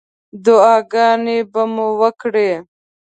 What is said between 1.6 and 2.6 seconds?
مو وکړې.